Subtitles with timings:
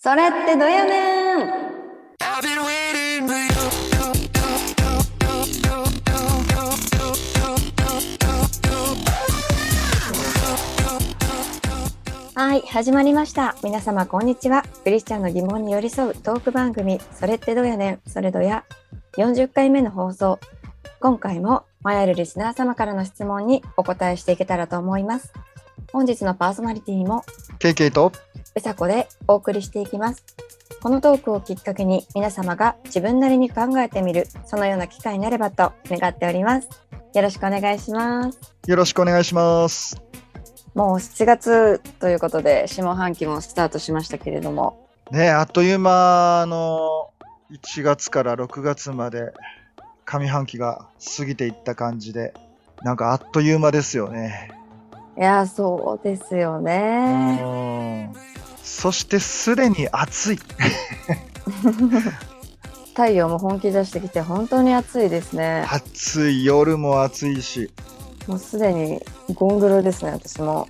[0.00, 1.48] それってどやねん
[12.36, 13.56] はい、始まりました。
[13.64, 14.62] 皆様、こんにちは。
[14.84, 18.62] クリスチャンの疑問に寄り添うトーク番組、それってどやねん、それどや、
[19.16, 20.38] 40回目の放送。
[21.00, 25.32] 今回も、迷えるリスナー様からの質問にお答えしていけたらと思います。
[25.92, 27.24] 本日のパーソナリティも、
[27.58, 28.12] ケイケイと
[28.54, 30.24] うさこでお送りしていきます。
[30.82, 36.68] このトークをきっかけに皆様が自分なりに考えてみる、そのような機会になればと願っております。
[37.14, 38.38] よろしくお願いします。
[38.66, 40.00] よろしくお願いします。
[40.74, 47.10] もう7月ということで、下半期もスタートしましたけれども、ねあっという間の
[47.50, 49.32] 1月から6月まで
[50.04, 52.34] 上半期が過ぎていった感じで、
[52.82, 54.50] なんかあっという間ですよね。
[55.18, 57.40] いや、そうですよね。
[57.42, 57.46] う
[58.14, 58.28] ん
[58.62, 60.38] そしてすでに暑い。
[62.94, 65.66] 太陽も本気出してきて、本当に暑いですね。
[65.68, 67.72] 暑い、夜も暑いし。
[68.28, 69.02] もうすでに
[69.34, 70.68] ゴングロですね、私も。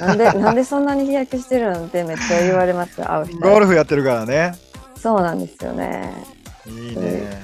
[0.00, 4.54] なんで、 なんでそんなに日焼けしてるのってめっちゃ言われます、会う人にゴルフやってるからね。
[4.96, 6.14] そうなんですよね。
[6.66, 7.42] いいね。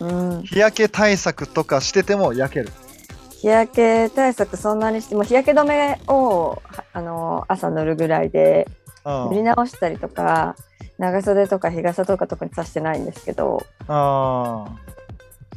[0.00, 0.42] うん。
[0.44, 2.70] 日焼け対策とかしてても焼ける。
[3.42, 8.68] 日焼け対策そんなにしても日焼け止めをはあの朝塗るぐらいで
[9.04, 10.54] うん塗り直したりとか
[10.96, 14.64] 長袖とか日傘とか特にさしてないんですけど、あ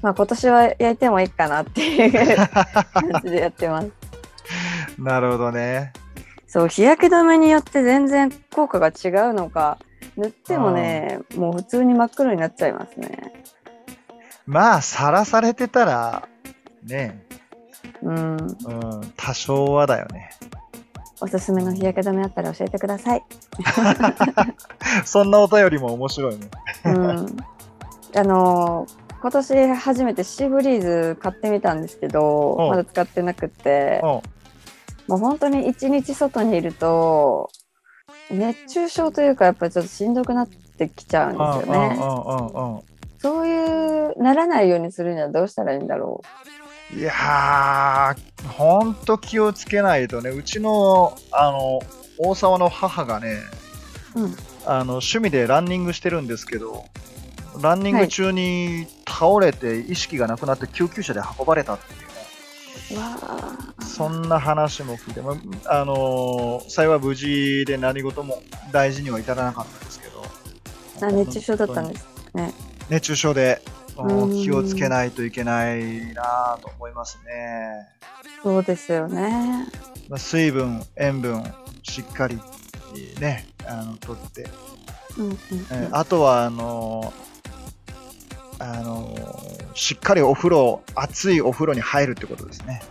[0.02, 2.12] まあ、今年は焼いてもいいかなっていう
[2.92, 3.92] 感じでやってます。
[4.98, 5.94] ーなるほどね。
[6.48, 9.78] そう日焼け止めによって全然効果が違うのか
[10.18, 13.34] 塗ってもねもう普通に真っ黒になっちゃいますね。
[14.48, 16.28] まあ、さらされてたら、
[16.84, 17.25] ね、
[18.02, 18.48] うん、うん、
[19.16, 20.30] 多少はだよね。
[21.22, 23.24] おすすめの日焼け止めあったら教えてください。
[25.06, 26.48] そんなお便りも面白いね。
[26.86, 27.38] うん、
[28.16, 28.86] あの
[29.22, 34.22] 今年初めてシーブリーズ買ってみたんですけどうんまだ使ってなくてうん
[35.08, 37.50] もう本当に一日外にいると
[38.32, 42.84] 熱中症というかやっぱりちょっとしんどくなってきちゃうんですよね。
[43.20, 46.22] そういうならないようにするにはどうしたらいいんだろ
[46.94, 51.82] いやー、ほんと気をつけないとね、うちの、あの、
[52.18, 53.42] 大沢の母がね、
[54.16, 54.22] う。
[54.22, 54.36] うん、
[54.66, 56.86] あの、趣味でランニングしてるんですけど、
[57.62, 70.26] ランニング中に倒れて意識がなくなって救急車で運ばれたっていうね、わあそんな話も聞いて、まあのー幸い無事で何事も大事には至らなかったですけど、
[71.02, 72.54] あ熱中症だったんですね。
[72.90, 73.62] 熱中症で。
[73.68, 73.85] うん
[74.44, 77.88] 気をつけないといけないなと思いますね。
[78.44, 79.68] そうですよね。
[80.10, 81.44] まあ水分、塩分、
[81.84, 82.40] しっかり、
[82.94, 84.48] えーね、あの、とって、
[85.18, 85.38] うんうん
[85.92, 92.82] あとは、あのーあのーしっかりお風呂、熱いお風呂に入るってことですね。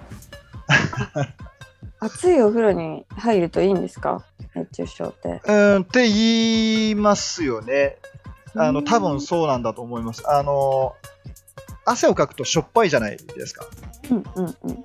[2.00, 4.22] 暑いお風呂に入るといいんですか？
[4.54, 5.40] 熱中症って。
[5.46, 7.96] うん、って言いますよね。
[8.56, 10.22] あの、うん多分そうなんだと思います。
[10.28, 11.14] あのー
[11.86, 13.66] 汗をかくとしょっぱいじゃないですか。
[14.10, 14.84] うんうんうん。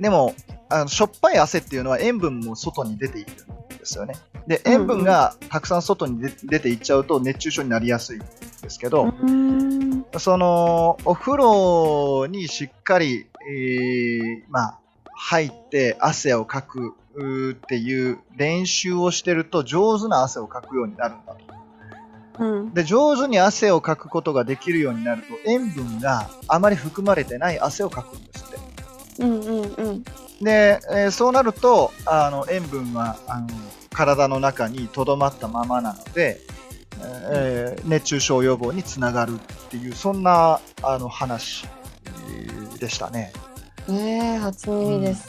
[0.00, 0.34] でも、
[0.68, 4.14] あのしょっぱい汗っていうのは塩分も外に出ているんですよね。
[4.46, 8.26] で、塩分がたくさん外に出出ていっちゃうと熱中症になりやすいんで
[8.68, 14.78] すけど、うーんその、お風呂にしっかり、えーまあ、
[15.14, 16.94] 入って汗をかく
[17.52, 21.55] っていう練習をしてると上手な汗をかくようになるんだと。
[22.38, 29.22] うんで、上手に汗をかくことができるようになると塩分があまり含まれてない汗をかくんですって。
[29.22, 30.04] うんうんうん
[30.42, 33.48] で、えーそうなると、あの、塩分は、あの、
[33.90, 36.40] 体の中に留まったままなので、
[37.32, 39.38] えー熱中症予防につながるっ
[39.70, 41.66] ていう、そんな、あの、話
[42.28, 43.32] えーでしたね。
[43.88, 45.28] ねえ初耳です。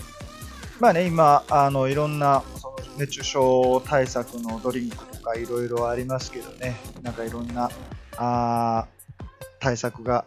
[0.80, 7.70] まあね、今、あの、いろんな、その熱中症対策のドリンクとかいろいろありますけどね、なんかいろんな、
[8.18, 9.26] あー
[9.60, 10.26] 対策が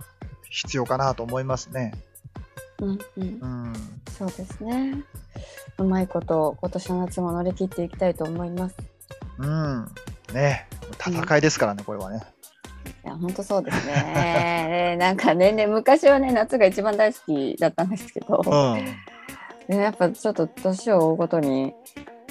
[0.51, 1.93] 必要かなと思いますね。
[2.81, 3.73] うんうんうん。
[4.11, 5.05] そうですね。
[5.79, 8.77] うまいこと今年の夏も乗り切っていきたいと思います。
[9.39, 9.87] うん。
[10.35, 10.69] ね、
[10.99, 12.21] 戦いですからね、これはね。
[13.05, 14.97] いや本当そうですね。
[15.01, 18.85] なんかねね昔はね夏が一番大好きだったんですけど、うん。
[19.69, 21.75] ねやっぱちょっと年を追うごとに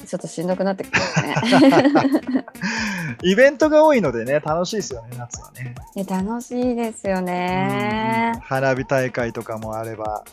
[0.10, 2.46] ちょっとしんどくなってきてますね。
[3.22, 5.76] イベントが多いのでね、楽しいですよね、夏はね。
[5.96, 8.40] いや楽しいですようんね。
[8.42, 10.24] 花火大会とかもあれば、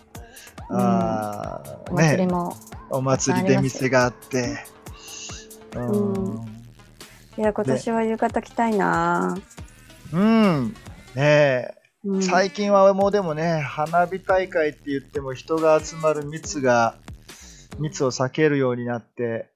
[0.71, 2.57] うんあーお祭りね、も
[2.89, 4.57] お祭り出店があって、
[5.75, 6.47] うんうん
[7.37, 9.37] いや、今年は浴衣着たいな。
[10.11, 10.69] うん。
[10.71, 10.75] ね
[11.17, 11.75] え。
[12.03, 16.95] うん最近はもうでもね、花火大会って言っても人が集まる密が、
[17.79, 19.51] 密を避けるようになって、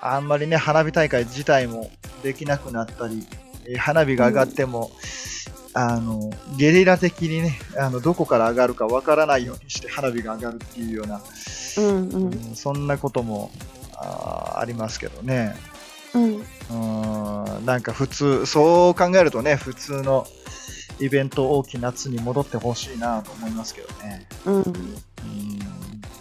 [0.00, 1.90] あんまりね、花火大会自体も
[2.22, 3.26] できなくなったり、
[3.66, 4.90] えー花火が上がっても、
[5.74, 11.20] あの、ゲリラ的にね、あの、どこから上がるかわからないようにして花火が上がるっていうような、
[11.78, 13.50] うんううんんそんなことも
[13.94, 15.56] あーありますけどね。
[16.14, 16.36] うん。
[16.36, 20.26] うーんなんか普通、そう考えるとね、普通の
[21.00, 24.26] イベント大きな夏に戻ってほしいなと思いますけどね。
[24.46, 24.54] うん。
[24.54, 24.64] うん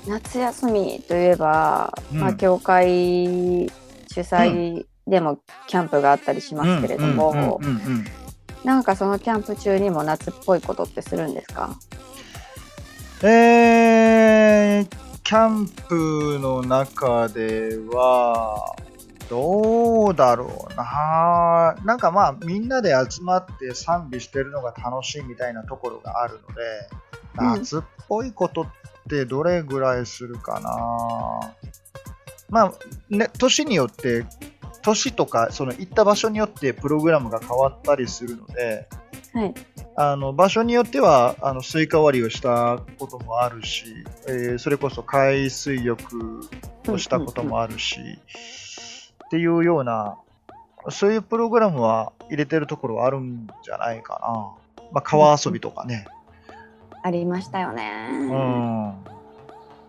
[0.07, 2.19] 夏休みといえば、うん。
[2.19, 3.67] まあ、教会
[4.11, 8.05] 主催でもキャンプがあったりしますけれども、うんうんうんうん
[8.63, 11.75] なんかそのキャンプ中にも夏っぽいことってするんですか？
[13.21, 18.75] えー、キャンプの中では、
[19.29, 21.75] どうだろうな。
[21.85, 26.61] なんかまあ、みんなで集まって賛美してるのが楽しいみたいなところがあるので、
[27.37, 27.59] うん。
[27.59, 28.71] 夏っぽいことって
[29.25, 31.55] どれぐらいするかな。
[32.49, 32.73] まあ、
[33.09, 34.25] ね、年によって、
[34.81, 38.87] 年とか、その行った場所によってプログラムが変わったりするので、
[39.33, 39.53] はい。
[39.97, 43.85] あの場所によってはあのスイカ割りをしたこともあるし、
[44.27, 46.41] えーそれこそ海水浴
[46.87, 47.99] をしたこともあるし、
[49.25, 50.17] っていうような、
[50.89, 54.19] そういうプログラムは入れてるところはあるんじゃないか
[54.77, 54.83] な。
[54.91, 56.05] まあ、川遊びとかね。
[57.05, 58.09] ありましたよね。
[58.11, 58.93] うん。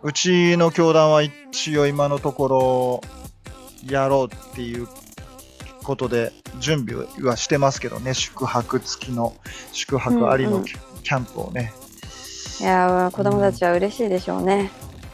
[0.03, 3.01] うちの教団は一応今のとこ
[3.89, 4.87] ろやろうっていう
[5.83, 6.31] ことで
[6.61, 9.35] 準備はしてますけどね、宿泊付きの、
[9.73, 11.73] 宿泊ありのうんうんキャンプをね。
[12.61, 14.71] いやー子供たちは嬉しいでしょうね。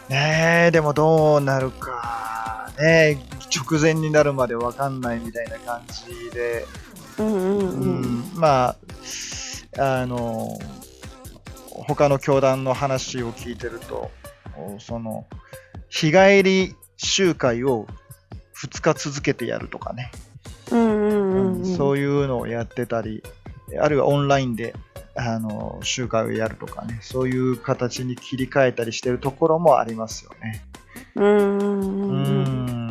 [0.08, 3.16] ねえ、でもどうなるか、ね
[3.54, 6.66] 直前になるまでわかんないみたいな感じで、
[7.18, 8.00] うんうんううん。
[8.22, 8.74] ん、ま
[9.78, 10.58] あ、あの、
[11.86, 14.10] 他の教団の話を聞いてると、
[14.78, 15.26] その、
[15.88, 17.86] 日帰り集会を
[18.62, 20.10] 2日続けてやるとかね。
[21.76, 23.22] そういうのをやってたり、
[23.80, 24.74] あるいはオンラインで、
[25.14, 30.64] あの、集会をやるとかね、そういう形に切り替えたりしてるところもありますよね。
[31.14, 31.20] う。
[31.24, 32.81] ん。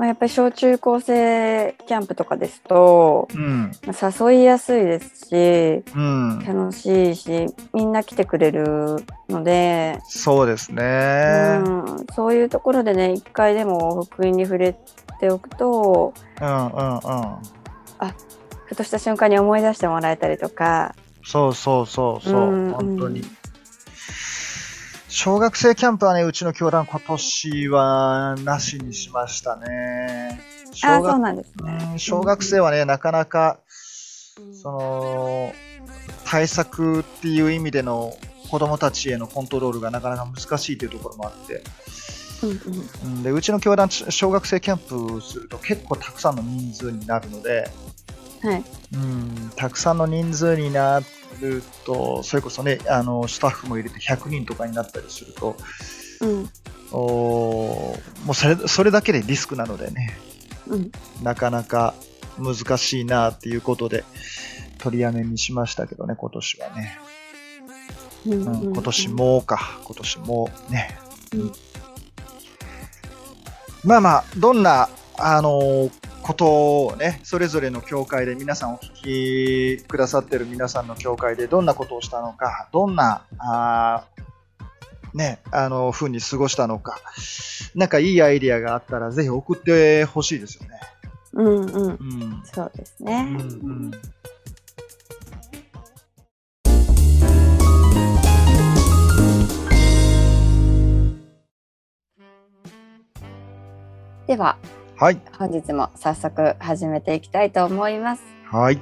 [0.00, 3.70] まあ、やっぱり小中高生キャンプとかですと、うん。
[3.86, 6.38] まあ誘いやすいですし、うん。
[6.38, 11.60] 楽しいし、みんな来てくれるので、そうですね。
[11.66, 14.74] うん、そういうところでね、一回でも福音に触れ
[15.20, 17.00] ておくと、うんうんうん。
[18.64, 23.22] ふとした瞬間に思い出してもらえたりとか、そうそうそうそう、うん本当に。
[25.12, 30.40] 小学生キャンプはね、うちの教団今年はなしにしましたね。
[30.84, 31.94] ああ、小学そうなんですねう。
[31.96, 33.58] ん小学生はね、なかなか、
[34.52, 35.52] その、
[36.24, 38.16] 対策っていう意味での
[38.50, 41.64] 子供たちへのコントロールがなかなか難しいというところもあって、
[42.42, 47.68] うんうんうんでうちの教団、小学生キャンプすると結構たくさんの人数になるので、
[48.42, 48.64] はい。
[48.94, 51.02] うん、たくさんの人数にな
[51.40, 55.56] ると、それこそね、あのスタッフも入れて100人とかになったりすると、
[56.20, 56.50] うん
[56.92, 60.18] おーもうそれそれだけでリスクなのでね、
[60.66, 60.92] うん
[61.22, 61.94] なかなか
[62.38, 64.04] 難しいなっていうことで、
[64.78, 66.98] 取りやめにしましたけどね、今年はね。
[68.26, 70.98] うんうんうん今年もか、今年もね。
[71.34, 71.52] うん
[73.82, 86.98] まあまあ、どんな、あのーことをね、それぞれの教会で皆さんお聞きくださってる皆さんの教会でどんなことをしたのか、どんな、あーね、あの、風に過ごしたのか、
[87.74, 90.80] なんかいいアイディアがあったらぜひ送ってほしいですよね。
[91.32, 92.42] うんうんうん。
[92.44, 93.22] そうですうね。
[93.22, 93.90] んうん
[104.26, 104.56] では
[105.00, 105.20] はい。
[105.38, 108.22] 本日も早速始めていきたいと思います。
[108.44, 108.78] はい。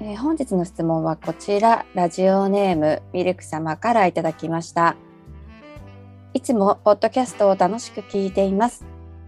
[0.00, 1.86] えー本日の質問はこちら。
[1.94, 4.96] ラジオネームミルク様からいただきました。
[6.32, 8.84] いつもポッドキャストを楽しく聞いています。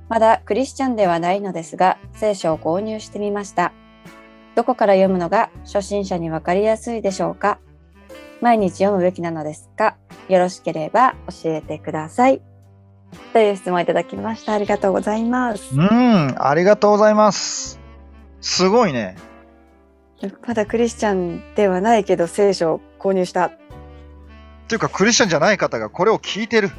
[0.08, 3.72] まだクリスチャンではないのですが聖書を購入してみました。
[4.56, 7.60] どこから読むのが初心者にわかりやすいでしょうか。
[8.40, 9.96] 毎日読むべきなのですか。
[10.28, 12.42] よろしければ教えてください
[13.32, 17.80] という質問をいただきましたありがとうございますうん、ありがとうございます。
[18.40, 19.16] すごいね。
[20.46, 23.52] まだクリスチャンではないけど聖書を購入したっ
[24.68, 26.70] ていうか、クリスチャンじゃない方がこれを聞いてる。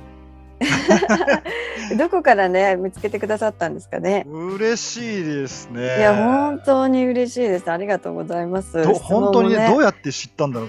[1.97, 4.25] どこからね見つけてくださったんですかね。
[4.27, 5.99] 嬉しいですね。
[5.99, 7.71] いや本当に嬉しいです。
[7.71, 8.81] ありがとうございます。
[8.81, 10.65] ど本当にねどうやって知ったんだろ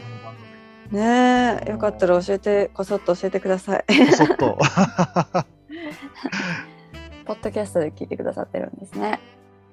[0.92, 0.94] う。
[0.94, 3.84] ねえよかったら教えてこそっと教えてください。
[3.86, 4.58] こそっと。
[7.26, 9.20] ポッドキャストで聞いてくださってるんですね。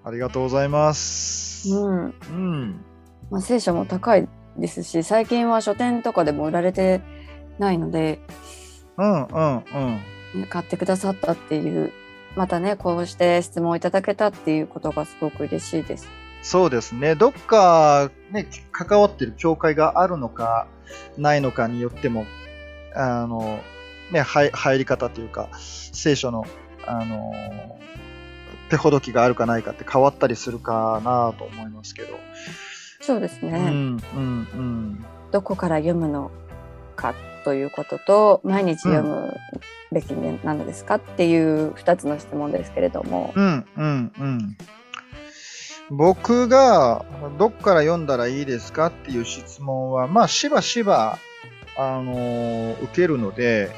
[0.03, 1.69] ありがとうございます。
[1.69, 2.13] うん。
[2.29, 2.85] うん。
[3.31, 7.01] まあ聖書も高いですし、最近は書店とかでも売られて
[7.59, 8.19] ないので、
[8.97, 10.41] うんうんうん。
[10.41, 11.91] ね買ってくださったっていう、
[12.35, 16.07] またねこうして質問をいただけたっていうことがすごく嬉しいです。
[16.41, 17.15] そうですね。
[17.15, 20.67] どっか、ね、関わってる教会があるのか、
[21.17, 22.25] ないのかによっても、
[22.93, 23.59] あの、
[24.11, 26.45] ね、入入り方というか、聖書の、
[26.85, 27.33] あの、
[28.69, 32.19] 手ほどきがあるかないかって変わったりするかなと思いますけど。
[33.01, 33.51] そうですね。
[33.51, 33.65] うん、
[34.15, 35.05] うん、うん。
[35.31, 36.31] どこから読むの
[36.95, 39.33] かということと毎日読む
[39.91, 44.57] べきなのですかっていう2つの質問ですけれども、うん、うん、うん。
[45.91, 47.05] 僕が
[47.37, 51.19] どっから読んだらいいですかっていう質問は、まあ、しばしば、
[51.77, 53.69] あのー受けるので、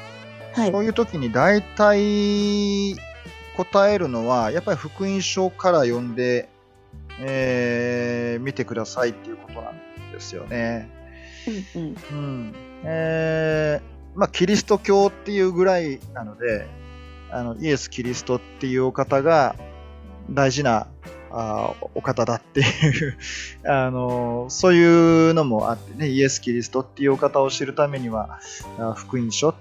[0.54, 2.96] はいそういう時に大体
[3.56, 6.48] 答えるのは、やっぱり福音書から読んで、
[7.20, 10.88] えー見てくださいっていうことなんですよね。
[11.74, 12.54] うんうんうん。
[12.84, 16.66] えーまあ、キリスト教っていうぐらいなので、
[17.30, 19.56] あの、イエス・キリストっていうお方が
[20.30, 20.86] 大事な
[21.30, 22.64] あーお方だってい
[23.08, 23.18] う
[23.68, 28.38] あの、そういうのもあってね、イエス・キリストっていうお方を知るためには、
[28.78, 29.54] あ福音書っ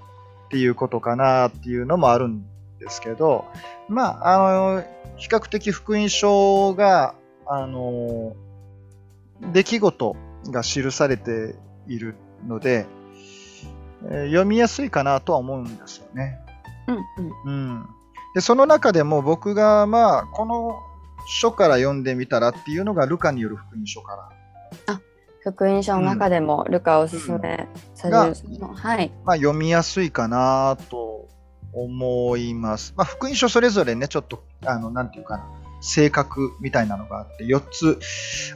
[0.49, 2.45] ていうことかなっていうのもあるん
[2.79, 3.45] ですけど、
[3.87, 4.83] まあ、あの、
[5.17, 8.35] 比較的福音書が、あの、
[9.53, 10.15] 出来事
[10.47, 11.55] が記されて
[11.87, 12.85] いるので、
[14.09, 16.39] えー読みやすいかなとは思うんですよね。
[16.87, 17.01] うんうん
[17.45, 17.85] うん。
[18.35, 20.79] で、その中でも僕が、まあ、この
[21.27, 24.29] 書から読んでみたらっていうのが、ルカによる福音書か
[24.87, 25.01] ら。
[25.51, 28.73] 福音書の中でもルカをおすすめされる、その。
[28.73, 29.11] はい。
[29.25, 31.27] まあ、読みやすいかなと
[31.73, 32.93] 思います。
[32.97, 35.45] まあ、福音書それぞれね、ちょっと、あの、なんていうかな、
[35.81, 37.99] 性格みたいなのがあって、4つ、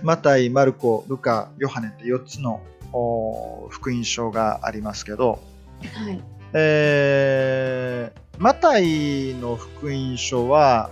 [0.03, 2.61] マタイ、マルコ、ルカ、ヨハネって4つの
[2.93, 5.39] お福音書がありますけど、
[5.93, 6.21] はい。
[6.53, 10.89] えーマタイの福音書は、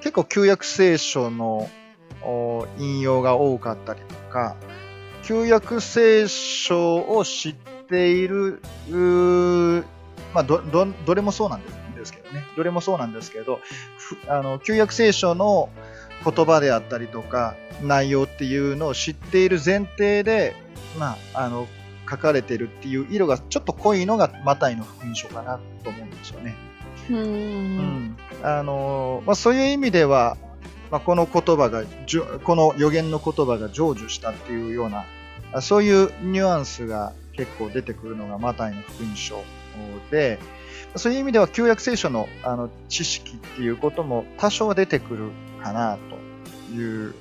[0.00, 1.70] 結構旧約聖書の
[2.24, 4.56] お引用が多かったりとか、
[5.22, 7.54] 旧約聖書を知っ
[7.88, 8.62] ている、
[10.34, 12.44] まあど、ど、どれもそうなんですけどね。
[12.56, 13.60] どれもそうなんですけど、
[13.98, 15.68] ふあの、旧約聖書の
[16.24, 20.54] 言葉であったりとか、内容っていうのを知っている前提で、
[20.98, 21.66] まあ、あの、
[22.08, 26.56] 書かれてるっていう色がちょっと濃いのがマタイの福音書かなと思うんですよね。
[27.08, 30.36] うんうんあのまあ、そういう意味では、
[30.90, 31.84] まあ、この言葉が
[32.44, 35.04] この予言の言葉が成就したっていうような
[35.52, 39.42] あそういうニュアンスが結構出てくるのがマタイの福音書
[40.10, 40.38] で
[40.96, 45.30] そういう意味では旧約聖書のあの知識っていうことも多少出てくる
[45.62, 45.98] かな
[46.68, 47.14] という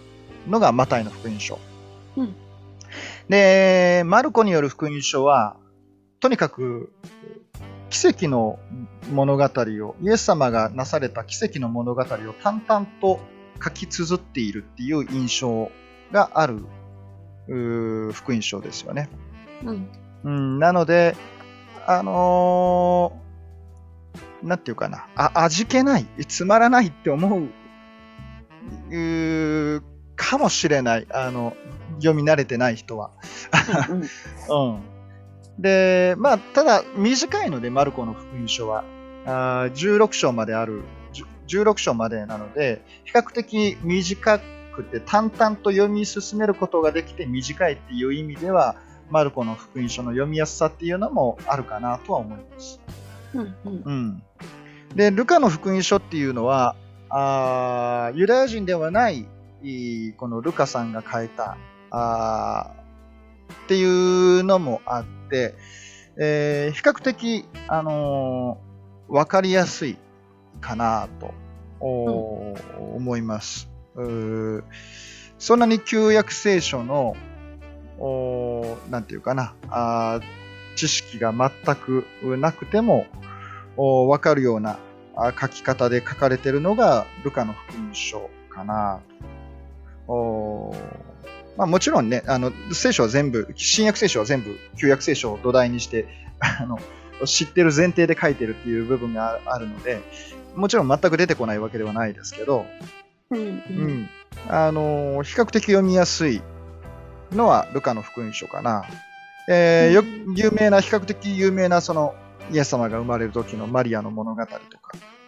[0.47, 1.59] のがマタイの福音書。
[2.17, 2.35] うん
[3.29, 5.55] で、マルコによる福音書は、
[6.19, 6.91] とにかく
[7.89, 8.59] 奇跡の
[9.11, 12.05] 物語を、イエス様がなされた奇跡の物語を
[12.43, 13.19] 淡々と
[13.63, 15.71] 書き綴っているっていう印象
[16.11, 16.65] がある
[18.13, 19.09] 福音書ですよね。
[19.63, 19.87] うん
[20.23, 21.15] うん、なので、
[21.87, 23.29] あのー
[24.43, 27.49] なんていうかな、あ味気ない、つまらないって思う
[28.89, 29.81] うー
[30.15, 31.55] かもしれない、あの、
[31.95, 33.11] 読み慣れてない人は。
[33.89, 34.81] うんうん。
[35.59, 38.83] で、まあ、ただ、短いので、マルコの福音書は。
[39.25, 40.83] あー16章まである、
[41.49, 44.39] 16章までなので、比較的短
[44.75, 48.75] くて淡々と読み進めることができて短いっていう意味では、
[49.09, 52.79] マルコの福音書の読みやすさっていうのもあるかなとは思います。
[53.33, 54.23] うんうんうん。
[54.95, 56.75] で、ルカの福音書っていうのは、
[57.09, 59.25] あーユダヤ人ではない、
[60.17, 61.57] このルカさんが書いた、
[61.89, 65.55] あーっていうのもあって、
[66.17, 68.69] えー比較的、あのー
[69.09, 69.97] わかりやすい
[70.59, 71.33] かなと、
[71.79, 73.69] おー思います。
[75.37, 77.15] そんなに旧約聖書の、
[78.89, 80.23] なんていうかな、あー
[80.75, 82.05] 知識が全く
[82.37, 83.05] なくても、
[83.75, 84.79] おわかるような
[85.15, 89.01] あ書き方で書かれているのがルカの福音書かな
[90.07, 90.13] と。
[90.13, 90.75] お
[91.57, 96.07] まあ、もちろんね、あの聖書は全部、新約聖書は全部旧約聖書を土台にして
[96.39, 96.79] あの
[97.25, 100.01] 知ってる前提で書いてるっていう部分があるので、
[100.59, 102.65] もちろん全く出てこないわけではないですけど、
[103.31, 104.09] うんううんん。
[104.47, 106.41] あのー比較的読みやすい
[107.31, 108.83] のはルカの福音書かな。
[109.49, 110.03] えーよ
[110.35, 112.13] 有名な、比較的有名なその
[112.51, 114.59] イエス様が生まれる時のマリアの物語とか、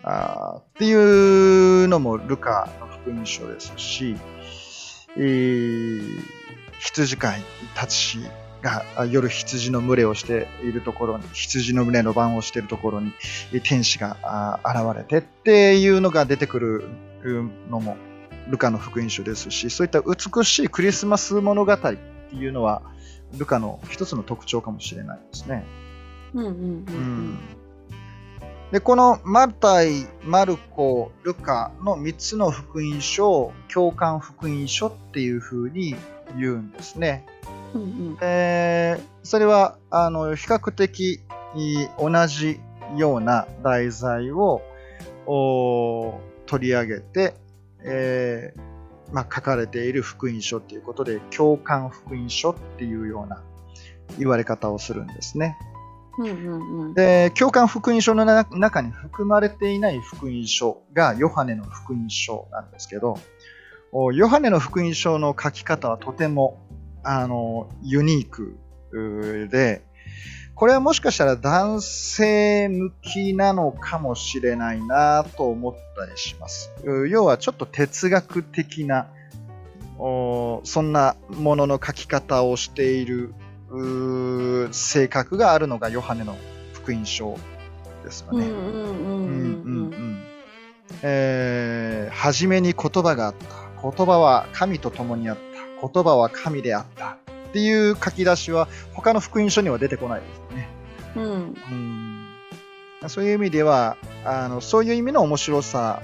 [0.04, 4.16] あーっていうのもルカの福音書ですし、
[5.18, 6.20] えー
[6.80, 7.42] 羊飼い
[7.76, 8.18] たち
[8.62, 13.12] があ夜羊の群れをしているところに、羊の群れの番をしているところに
[13.52, 16.90] えー天使が現れてっていうのが出てくる
[17.70, 17.98] のも
[18.48, 21.98] ルカの福音書ですし、そういった美しいクリスマス物語って
[22.36, 22.82] いうのは、
[23.38, 25.64] ルカの一つの特徴かもしれないですね。
[26.34, 26.56] うんうんう
[26.92, 27.40] ん
[28.72, 35.94] で、このマタイ、マルコ、ルカの3つの福音書を共感福音書っていう風に
[36.38, 37.26] 言うんですね。
[37.74, 41.22] うんうんえーそれは、あの、比較的
[41.56, 42.60] い同じ
[42.96, 44.62] ような題材を
[45.28, 47.36] お取り上げて、
[47.84, 53.44] えーまあ、書かれている福音書っていうことで、共感福音書っていうような
[54.18, 55.58] 言われ方をするんですね。
[56.18, 63.18] うんうんうんで、共感福音書のな中に含まれていない福音書がヨハネの福音書なんですけど、
[63.92, 66.60] おヨハネの福音書の書き方はとても
[67.04, 68.58] あのユニーク
[69.50, 69.84] で、
[70.56, 76.72] これはもしかしたら男性向きなのかもしれないなと思ったりします。
[76.84, 79.08] う要はちょっと哲学的な
[79.98, 83.34] おそんなものの書き方をしている
[84.72, 86.36] 性格があるのがヨハネの
[86.74, 87.38] 福音書
[88.04, 88.46] ですよね。
[92.12, 93.46] 初めに言葉があった。
[93.82, 95.51] 言葉は神と共にあった。
[95.82, 97.18] 言葉は神であった。
[97.50, 100.70] っていう書き出しは他の福音書には出てこないですよね。
[101.16, 101.28] うんう
[101.74, 102.28] ん
[103.08, 106.02] そういう意味ではあの、そういう意味の面白さ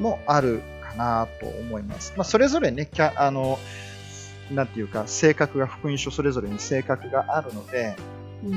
[0.00, 2.14] もあるかなと思います。
[2.16, 3.58] まあ、それぞれね、キャあの、
[4.52, 7.96] なんていうか、性格が、福音書それぞれに性格があるので、
[8.44, 8.56] うんう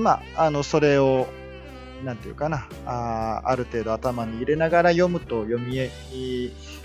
[0.00, 1.28] んまあ、あの、それを、
[2.04, 5.90] なんていうかな、あーある程度頭に入れながら読むと読みえ、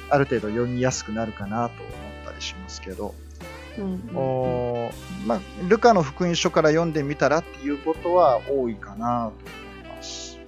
[0.09, 1.73] ある程度読みやすくなるかなと
[2.33, 3.13] りしますけど、
[3.77, 4.93] うんうんおー
[5.25, 9.45] まあ、ルカの福音書から読んでみたらっていうことは多いかなと
[9.81, 10.39] 思います。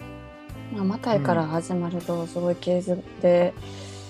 [0.73, 3.53] まあマタイから始まるとすごい系図で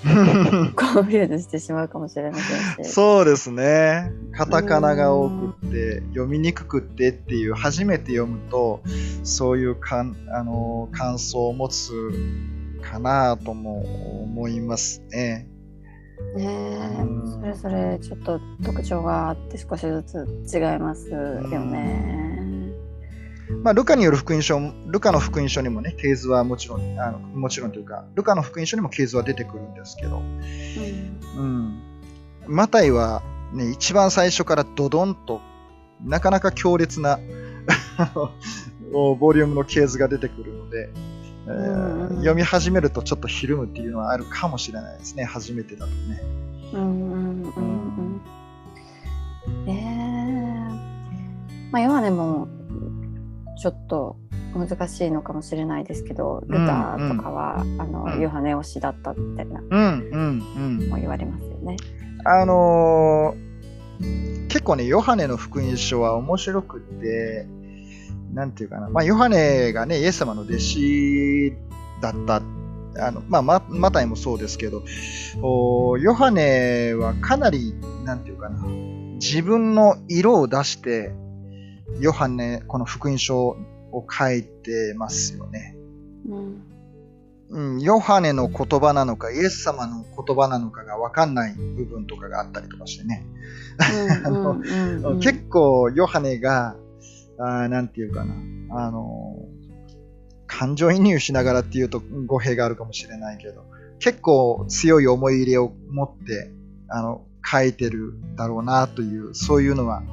[0.06, 2.92] confuse してしまうかもしれませんし。
[2.92, 4.12] そうですね。
[4.34, 8.82] カタカナが多くって、読みにくくってっていう、初めて読むと、
[9.24, 11.92] そういうかん、あのー感想を持つ
[12.84, 15.48] かなとも思いますね。
[16.36, 22.56] ねそれぞれちょっと特徴があって少しずつ違いますよね。
[23.64, 30.22] まあ、ルカによる福音書も、ルカの福音書にもね、系図はもちろん、あのもちろんというか、ルカの福音書にも系図は出てくるんですけど、う
[31.42, 31.80] ん。
[32.48, 33.22] マタイは
[33.54, 35.42] ね、一番最初からドドンと、
[36.04, 37.20] なかなか強烈な
[38.92, 40.90] ボリュームの系図が出てくるので、
[41.46, 46.22] 読み始めるとちょっとひるむっていうのはあるかもしれないですね、初めてだとね。
[46.74, 48.22] うんうんうんうん
[49.48, 49.70] うん。
[49.70, 49.76] ええ
[51.72, 52.48] まあヨハネも
[53.60, 54.18] ちょっと
[54.56, 60.90] 難しいのかもしれないですけど、ルタとかは、あのうんヨハネ推しだったみたいなうん、うん、うん。
[60.90, 61.78] も言われますよね。
[62.24, 63.46] あのー
[64.50, 67.48] 結構ね、ヨハネの福音書は面白くって、
[68.36, 71.54] なんていうかな、まあ、ヨハネがね、イエス様の弟子
[72.02, 72.42] だった。
[72.98, 74.82] あのまあ、ママタイもそうですけど、
[75.42, 77.74] おヨハネはかなり、
[78.06, 78.66] なんていうかな、
[79.16, 81.12] 自分の色を出して、
[82.00, 83.58] ヨハネ、この福音書を
[84.10, 85.76] 書いてますよね。
[86.30, 86.76] うん
[87.50, 93.26] うん、ヨハネの言葉なのか、イエス様の言葉なのかが分かんない部分とかがあったりとかしてね。
[95.22, 96.76] 結構、ヨハネが、
[97.38, 98.34] あーなんていうかな、
[98.72, 99.56] あのー
[100.48, 103.66] 感情移入しながらっていうと語弊があるかもしれないけど、
[104.00, 106.52] 結構強い思い入れを持って、
[106.88, 110.04] あの、書いてるだろうなという、そういうのは、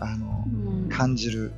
[0.00, 1.52] あの、うん感じる、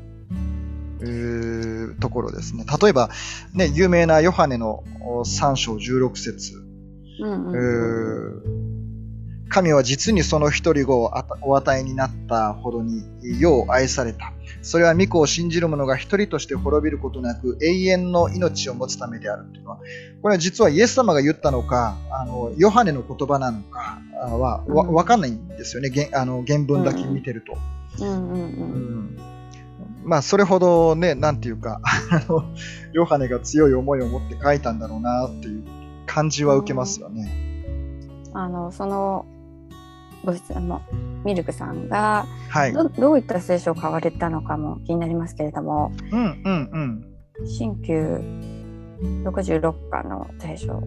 [2.01, 2.65] ところですね。
[2.81, 3.11] 例えば、
[3.55, 6.65] ね、有名なヨハネのお3章16節
[7.21, 11.13] うんうん神は実にその一人子を
[11.43, 13.03] お与えになったほどに
[13.41, 14.33] よう愛された。
[14.63, 19.79] それは御子を信じる者が一人として滅びることなく永遠の命を持つためであるというのは、
[20.23, 27.57] これは実はイエス様が言ったのか、あのヨハネの言葉なのかあはわかんないんですよね、原あの原文だけ見てると。
[30.05, 31.81] まあ、それほどね、なんていうか、
[32.93, 35.65] ヨハネが強い思いを持って書いたんだろうなっていう
[36.07, 37.53] 感じは受けますよね。
[38.35, 39.27] あのその
[40.25, 40.81] ご質問
[41.25, 42.73] ミルクさんがはい。
[42.73, 46.71] どどういった聖書を買われたのかも気になりますけれどもうんうん
[47.41, 47.47] うん。
[47.47, 48.21] 新旧
[49.25, 50.81] 66巻の聖書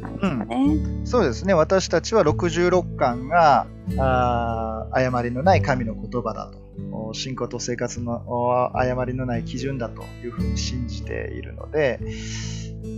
[0.00, 0.76] なんですかね。
[1.04, 1.54] そうですね。
[1.54, 3.66] 私たちは66巻が、
[3.98, 6.63] あー誤りのない神の言葉だと。
[6.92, 12.00] お信仰と生活のお誤りのない基準だというふうに信じているので、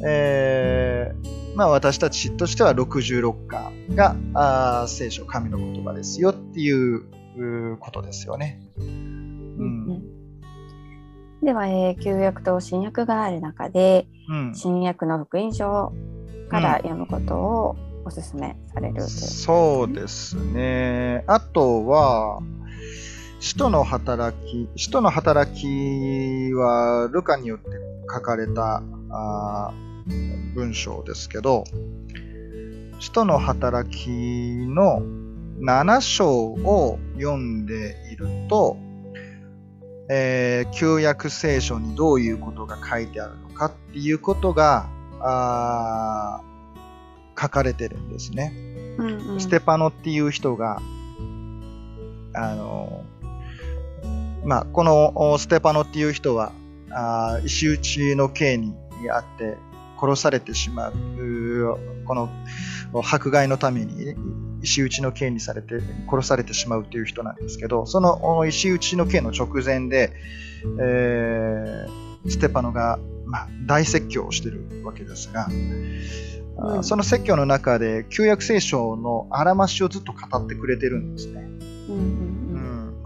[0.05, 7.07] えーまあ、私たちとしては66巻が聖書、神の言葉ですよっていう
[7.79, 8.61] ことですよね。
[8.79, 8.85] うん。
[8.85, 10.03] うん。
[11.43, 14.55] では、えー旧約と新約がある中でうん。
[14.55, 15.93] 新約の福音書
[16.51, 21.25] から読むことをお勧めされるという、そうですね。
[21.27, 22.41] あとは、
[23.47, 27.69] 使徒の働き、使徒の働きはルカによって
[28.13, 31.63] 書かれたあー文章ですけど、
[32.99, 35.01] 使徒の働きの
[35.61, 38.79] 7章を読んでいると、
[40.11, 44.89] えー旧約聖書にどういうことが書いてあるのかっていうことが
[45.21, 48.53] あー書かれてるんですね。
[48.99, 50.83] うんうんステパノっていう人が、
[52.35, 53.06] あの、
[54.47, 56.53] まあ、このおステパノっていう人は、
[56.91, 58.75] あー石打ちの刑に
[59.13, 59.57] あって
[60.01, 60.93] 殺されてしまう、
[62.07, 62.31] この
[63.03, 64.15] 迫害のために
[64.63, 70.13] 石打ちの刑にされて殺されてしまうっていう人なんですけど、そのお石打ちの刑の直前で、
[70.81, 75.49] えーステパノが、まあ、大説教をしてるわけですが、
[76.83, 81.56] その説教の中で旧約聖書のあらましをずっと語ってくれてるんですね。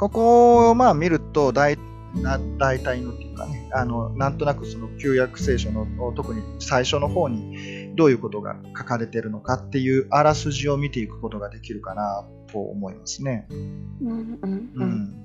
[0.00, 1.76] ここをまあ見ると大
[2.14, 5.86] な大体のっていうかねあのなんとなくその旧約聖書の
[6.16, 13.46] 特に最初の方にどういうことが書かれているのかっていうあらすじを見ていくことができるかなと思いますね。
[13.50, 13.58] うん
[14.00, 14.88] うんううん。
[14.88, 15.24] ん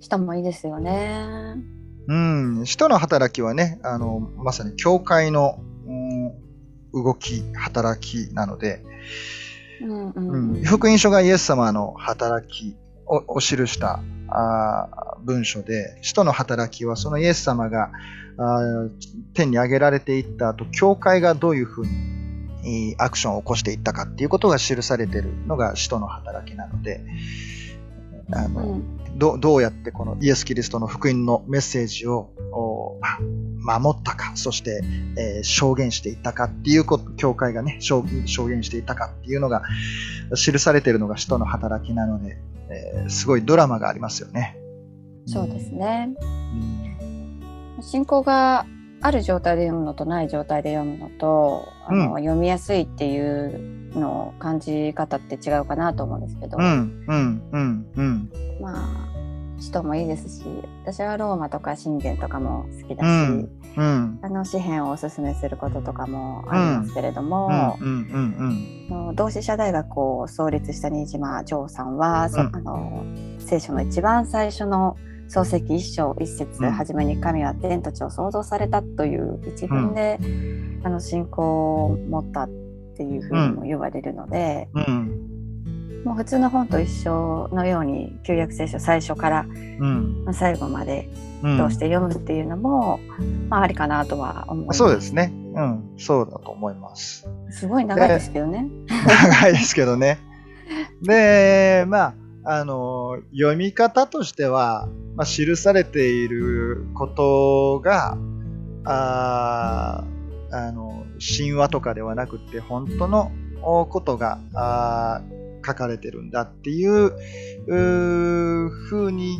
[0.00, 1.56] 人もいいですよね。
[2.08, 6.32] うん、使徒の働きはね、あの、まさに教会の、うん
[6.92, 8.82] 動き、働きなので、
[9.82, 10.54] うんううん。
[10.54, 10.64] うん。
[10.64, 12.76] 福音書がイエス様の働き
[13.10, 17.90] をを記したあー文書で、使徒の働きはそのイエス様が
[18.38, 18.90] あー
[19.34, 21.90] 天に上げられていった後、教会がどういうふうに
[22.92, 27.00] えーアクションを起こしていったかっていうことが記されているのが使徒の働きなので、
[28.32, 29.00] あのうん。
[29.16, 32.30] どどうやってこのイエス・キリストの福音のメッセージを
[33.58, 34.82] 守ったか、そして、
[35.18, 39.62] えー証言していったかっていうこと、教会がね証、証言していったかっていうのが
[40.36, 42.38] 記されているのが使徒の働きなので、
[42.70, 44.56] えーすごいドラマがありますよね。
[45.26, 46.14] そうですね。
[46.52, 46.80] うん
[47.82, 48.66] 信仰が
[49.02, 58.32] ある状態で読むのとない状態で読むのと、あの読みやすいっていうの感じ方って違うかなと思うんですけど、うん、うん、うん、うん。
[58.60, 59.09] まあ
[59.60, 60.44] 人もいいですし
[60.84, 67.78] 私はローマとか信玄とかも好きだし、うん、うん、あの詩篇をおすすめすることとかもありますけれども、
[69.14, 72.50] 同志社大学を創立した新島城さんは、そうん。
[72.56, 73.04] あの
[73.38, 74.96] 聖書の一番最初の
[75.28, 76.70] 漱石一章一節うん。
[76.72, 80.18] 初めに神は天と地を創造されたという一文で、
[80.82, 82.48] あの信仰を持ったっ
[82.96, 85.29] ていうふうにも言われるので、うん、
[86.04, 91.08] もう普通の本と一緒のように旧約聖書最初からうん、まあ最後まで
[91.42, 91.68] うん。
[91.68, 93.00] 通して読むっていうのも、
[93.48, 94.78] まあありかなとは思います。
[94.78, 95.32] そうですね。
[95.54, 97.26] うん、そうだと思います。
[97.50, 98.68] すごい長いですけどね。
[98.88, 100.18] 長いですけどね。
[101.02, 108.16] で、まあ、あの、読み方としては、まあ、記されていることが、
[108.84, 111.04] あーあの、
[111.36, 113.32] 神話とかではなくて、本当の
[113.62, 117.12] ことがあー書かれてるんだっていう
[117.66, 119.38] うーふうに、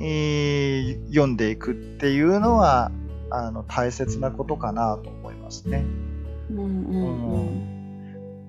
[0.00, 2.90] えー読んでいくっていうのは、
[3.30, 5.84] あの、大切なことかなと思いますね。
[6.50, 7.80] うんうんうん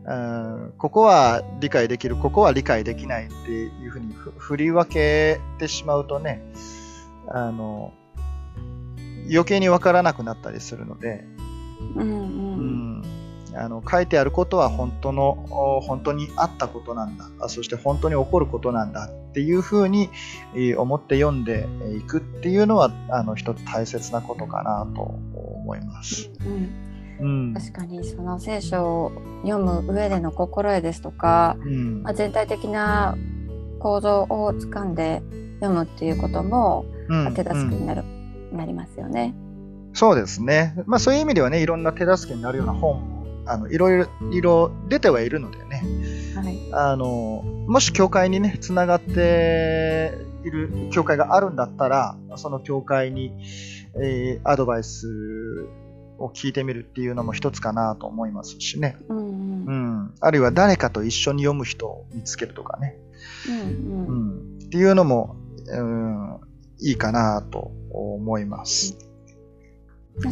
[0.03, 0.73] うん。
[0.77, 6.43] ここは理解できる、ここは理解できないっていうふうにふ振り分けてしまうとね、
[7.27, 7.93] あの、
[9.29, 11.23] 余計にわからなくなったりするので、
[11.95, 12.20] うん
[13.55, 20.09] あの書いてあることは本当の、お本当にあったことなんだ、あそして本当に起こることなんだっていうふうに
[20.55, 26.29] えー思って読んでいくっていうのは、あの、一つ大切なことかなと思います。
[26.45, 27.53] うんうん。
[27.53, 29.11] 確かにその聖書を
[29.43, 33.15] 読む上での心得ですとか、うんまあ、全体的な
[33.79, 35.21] 構造をつかんで
[35.59, 38.03] 読むっていうこともうん手助けうんになる、
[38.51, 39.35] なりますよね。
[39.93, 40.73] そうですね。
[40.85, 43.10] まあそういう意味ではね、いろんな手助けになるような本も、
[43.51, 45.83] あの、いろいろ、出てはいるのでね、
[46.35, 46.59] はい。
[46.73, 53.33] あの、もし教会にね、つながっている教会があるんだったら、その教会に、
[54.01, 55.07] えーアドバイス
[56.17, 58.97] を聞いてみるっていうのも一つかなと思いますしね。
[59.09, 60.13] うんううんん。
[60.21, 62.97] あるいは誰かと一緒に読む人を見つけるとかね。
[63.47, 64.65] うんううんん。
[64.65, 65.35] っていうのも、
[65.67, 66.39] うん、
[66.79, 68.97] いいかなと思います。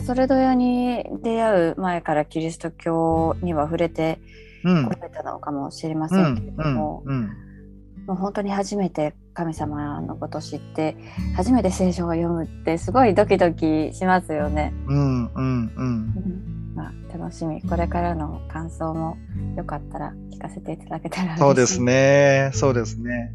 [0.06, 4.20] それどやに出会う前からキリスト教には触れて
[4.64, 4.86] うん。
[4.86, 6.56] こられたのかもしれまうせんけれん。
[6.56, 7.18] ども、うん。
[7.18, 8.06] うん。
[8.08, 10.98] もう本当に初めて神様のことを知って
[11.36, 14.74] 初めて聖書を読むってすごいドキドキしますよね。
[14.88, 15.26] うん。
[15.28, 15.32] うん。
[15.34, 15.74] うん。
[15.76, 19.18] うんまあ、楽しみこれからの感想も
[19.58, 22.52] よかったら聞かせていただけたらそうですね。
[22.54, 23.32] そうですね。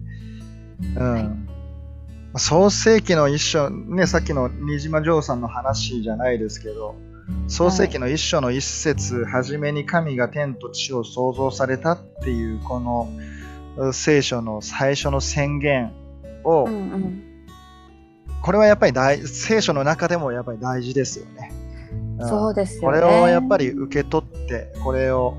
[0.97, 1.13] うん。
[1.13, 1.44] はい
[2.37, 6.97] 創世記の一章、ね、さっきの新島城さんの話じゃないですけど、
[7.49, 13.09] 創世記の一章の一節、はじめに神が天と地を創造されたっていう、この
[13.77, 15.93] う聖書の最初の宣言
[16.45, 17.31] を、うんうん
[18.43, 21.51] これはやっぱり大聖書の中でもやっぱり大事ですよね。
[22.19, 22.91] うんそうですね。
[22.91, 25.35] れをやっぱり受け取って、これを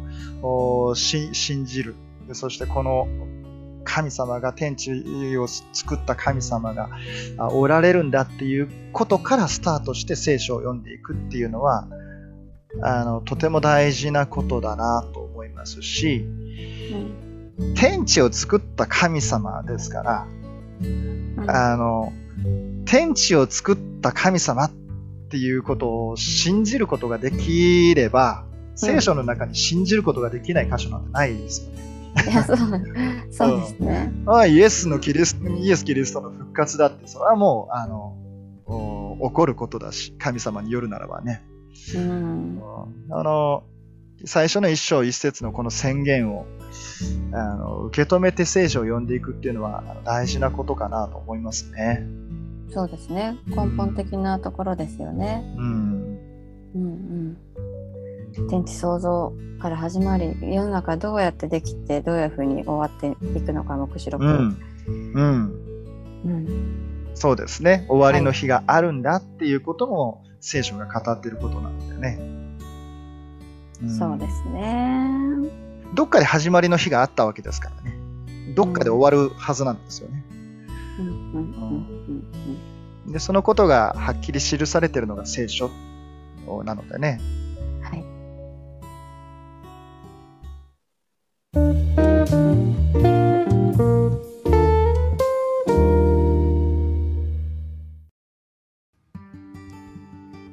[0.95, 1.31] 信
[1.65, 1.93] じる。
[2.33, 3.07] そしてこの
[3.85, 6.89] 神様が天地を作った神様が
[7.51, 11.87] おられるんだっていうことからスタートして聖書を読んでいくっていうのは
[12.81, 20.27] あのとても大事なことだなと思いますしうん天地を作った神様ですから
[20.81, 22.11] うんあの
[22.85, 24.71] 天地を作った神様っ
[25.29, 28.45] ていうことを信じることができれば
[28.75, 31.94] 聖書の中に信じることができない箇所なんてないですよね。
[32.23, 32.57] いやそう
[33.31, 34.11] そうですね。
[34.25, 38.15] ああイエスのキリスト、イエス・キリストの復活だって、それはもう、あの、
[38.67, 41.41] お起こることだし、神様によるならばね。
[41.95, 42.61] うんうん
[43.11, 43.63] あの、
[44.23, 46.45] 最初の一章一節のこの宣言を、
[47.33, 52.07] あの、受け止めて聖書を読んでいくっていうのは大事なことかなと思いますね。
[52.69, 53.37] そうですね。
[53.47, 55.43] 根本的なところですよね。
[55.57, 56.19] うん。
[56.75, 57.37] うんうん、
[58.49, 64.57] 天地創造から始まり世の中どうやってできてどういうふうに終わっていくのか黙示録、うん。
[64.87, 65.65] うん。
[66.25, 67.85] うんそうですね。
[67.87, 72.15] 終わりの日があるんだっていうことも聖書が語っていることなのでね。
[73.83, 75.49] んそうですね。
[75.93, 77.97] どっかで始まりの日があったわけですからね。
[78.53, 80.23] どっかで終わるはずなんですよね。
[80.99, 82.25] うんうんうん
[83.05, 85.69] うんで、そのことがはっきり記されているのが聖書
[86.65, 87.19] なのでね。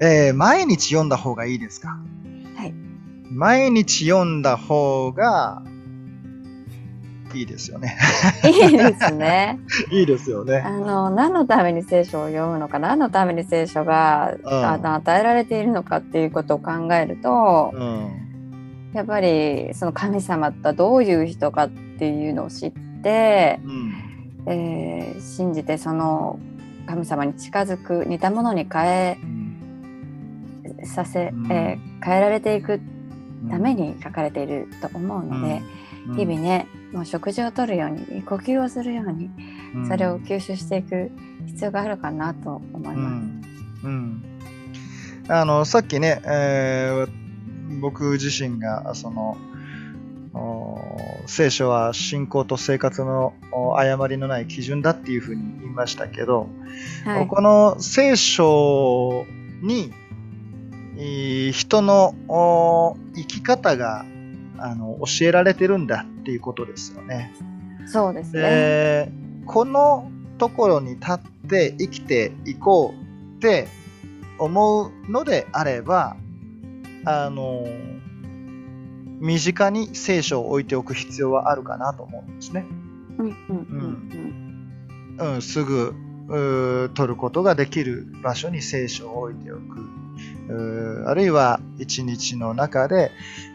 [0.03, 1.97] えー毎日読んだ方がいいですか？
[2.57, 2.75] はい。
[3.31, 5.63] 毎日読んだ方が
[7.35, 7.97] いいですよね。
[8.45, 9.59] いいですね。
[9.93, 10.59] いいですよね。
[10.59, 18.09] あの何のために聖書を読むのか何のために聖書が、んあの与えられているのかっていうことを考えると、うん。
[18.93, 23.95] やっぱりその神様とはどういう人かっていうのを知って、うん。
[24.53, 26.39] えー信じてその
[26.87, 29.19] 神様に近づく似たものに変え
[30.85, 31.53] させ、うん。
[31.53, 32.81] えー変えられていく
[33.49, 35.63] ために書かれていると思うので、
[36.09, 36.17] うん。
[36.17, 39.31] 日々ねもう食事をとるように呼吸をするように
[39.75, 39.89] うん。
[39.89, 41.11] それを吸収していく
[41.47, 43.13] 必要があるかなと思いうます。
[43.15, 43.43] ん。
[43.85, 44.25] うん。
[45.29, 47.23] あのさっきね、えー
[47.81, 49.39] 僕自身がその
[50.35, 50.79] お
[51.27, 56.49] 聖書は信仰と生活のお誤りのない基準だっていうふうに言いましたけど、
[57.05, 59.27] はい、この聖書
[59.63, 60.02] にえー
[61.53, 64.05] 人のお生き方が
[64.59, 67.35] あの教えられてるんだっていうことですよね。
[67.87, 68.43] そうですね。
[68.43, 69.13] で
[69.47, 73.67] このところに立って生きていこうって
[74.39, 76.17] 思うのであれば
[77.05, 77.67] あの
[79.21, 82.65] 身近に聖書を置いておく必要はあるかなと思うんですね。
[85.41, 85.95] すぐ
[86.95, 90.02] 取ることができる場所に聖書を置いておく。
[91.07, 93.11] あるいは一日の中で、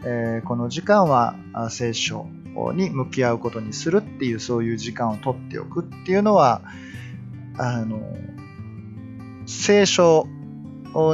[0.06, 2.28] えーこの時間はあ聖書
[2.74, 6.62] に向き合うことにするっていうそういう時間を取っておくっていうのは
[7.58, 8.00] あの
[9.46, 10.28] 聖書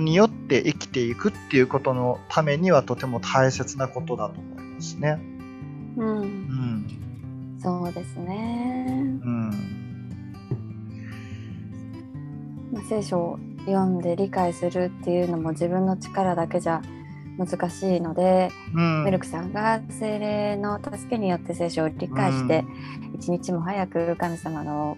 [0.02, 5.20] によって生きていくっていうことのためにはとても大切なことだと思いますね。
[5.98, 7.04] うんうんうん
[7.62, 8.94] そうですね。
[9.24, 9.50] うん
[12.74, 16.82] まあ、聖書を読んで理解するっていうのも自分の力だけじゃ
[17.38, 19.04] 難しいので、うん。
[19.06, 22.64] メルクさんが精霊の助けによって聖書を理解して、
[23.16, 24.98] 一日も早く神様の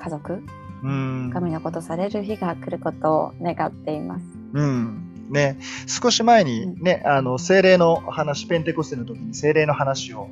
[0.00, 0.42] 家族
[0.82, 1.30] うん。
[1.32, 4.24] 神のことされる日が来ることを願っています。
[4.52, 5.10] うん。
[5.30, 10.28] ね、少し前にね、あの精霊の話、ペンテコステの時に精霊の話を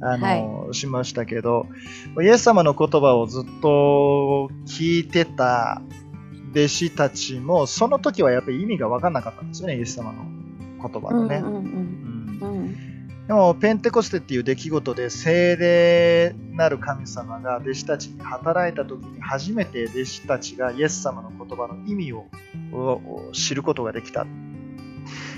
[0.00, 1.66] あの、しましたけど、
[2.20, 5.82] イエス様の言葉をずっと聞いてた
[6.54, 10.24] 弟子たちも、その時はやっぱり意味が分かんなかったんですよね、イエス様の
[10.80, 11.42] 言葉のね。
[13.26, 22.26] でも、ペンテコステっていう出来事で、聖霊なる神様が弟子たちに働いた時に、初めて弟子たちがイエス様の言葉の意味を
[22.72, 24.26] を知ることができた。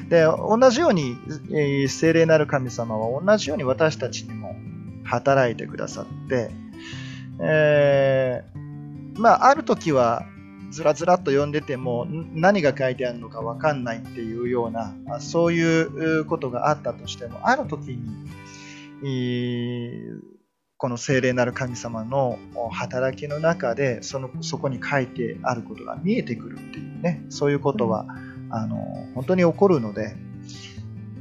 [0.08, 1.16] で、同じように、
[1.50, 4.54] えー聖霊なる神様は同じように私たちにも
[5.04, 6.50] 働いてくださって、
[7.40, 10.26] えーまあ、ある時は、
[10.70, 18.28] ずらずらっと読んでてもん何が書いてあるのか分かんないっていうようなあそういううことがあったとしてもある時に
[19.02, 20.36] えー
[20.78, 28.04] この聖霊なる神様のお働きの中でそのそこに書いてあることが見えてくるっていうねそういうことは、
[28.50, 30.14] あの本当に起こるので、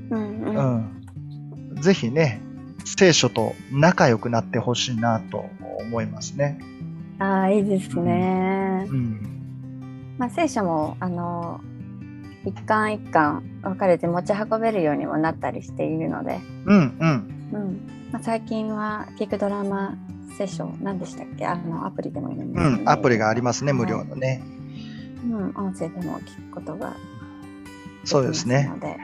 [0.10, 2.42] うんううんん、ぜひね
[2.84, 5.46] 聖書と仲良くなってほしいなと
[5.80, 6.60] 思いますね。
[7.20, 8.86] ああいいですね。
[8.90, 9.35] うん
[10.18, 11.62] まあ、聖書もあの
[12.46, 19.98] 一巻一巻分かれて持ち運べるようにもなったりしているので、うんうんうんまあ、最近は聞くドラマ
[20.38, 21.46] 聖書何でしたっけ？
[21.46, 24.42] あのアプリでもいいんでねうん、アプリがありますね、無料のね。
[25.24, 26.96] うん、音声でも聞くことが
[28.04, 28.70] そうですね。
[28.70, 28.98] ので、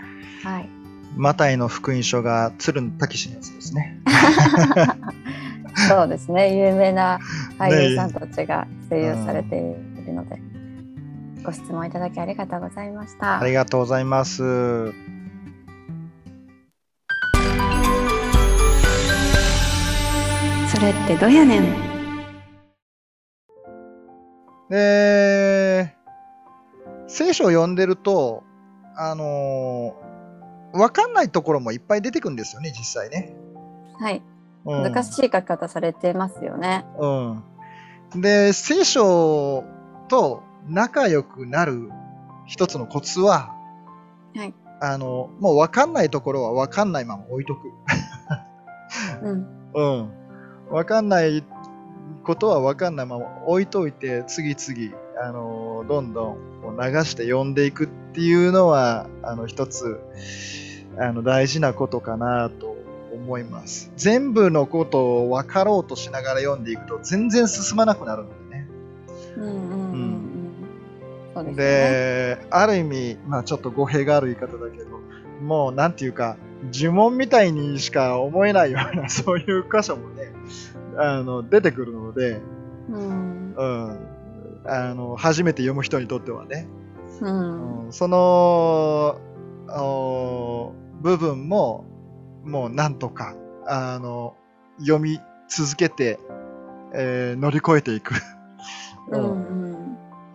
[0.44, 0.70] はい。
[1.16, 4.00] マタイの福音書が鶴の滝氏のやつですね。
[5.90, 6.56] そうですね。
[6.58, 7.20] 有名な
[7.58, 10.40] 俳優さんたちが声優されているので、
[11.44, 13.40] ご質問いただきありがとうございました。
[13.40, 14.92] ありがとうございます。
[20.68, 21.92] それってどやねん。
[24.70, 25.96] で、
[27.08, 28.44] 聖書を読んでると、
[28.96, 30.12] あのー
[30.74, 33.36] わかんないところもいっぱい出てくるんですよね、実際ね。
[34.00, 34.22] はい。
[34.64, 36.86] うん難しい書き方されてますよね。
[37.00, 38.22] うん。
[38.22, 39.64] で、聖書
[40.08, 41.90] と仲良くなる
[42.46, 43.56] 一つのコツは、
[44.36, 44.54] はい。
[44.82, 47.60] あの、もう分かんないところは分かんないまま置いとく。
[49.24, 49.48] うん。
[49.74, 50.12] うん。
[50.70, 51.44] 分かんない
[52.24, 56.38] ことは分かんないまま置いといて、次々、あの、どんどん
[56.80, 60.00] 流して読んでいくっていうのは、あの、一つ、
[60.98, 62.76] あの、大事なことかなと
[63.14, 63.92] 思います。
[63.96, 68.68] 全部のことを分かろうとしながら読んでいくと、全然進まなくなるのでね。
[69.38, 70.21] うんうんうん
[71.34, 71.56] ですね。
[71.56, 75.00] で、ある意味、まあちょっと語弊がある言い方だけど、
[75.42, 76.38] もうなんていうか、
[76.72, 80.32] 呪文みたいにしか思えないような、 そういう箇所もね、
[80.98, 82.42] あの、出てくるので、
[82.90, 83.56] うん。
[83.58, 83.98] うん。
[84.66, 86.68] あの、初めて読む人にとってはね、
[87.22, 87.86] うん。
[87.86, 89.20] うんその、
[89.70, 91.86] お部分も、
[92.44, 94.36] もうなんとか、あの、
[94.80, 96.20] 読み続けて、
[96.94, 98.14] えー乗り越えていく。
[99.12, 99.61] うんうんうん。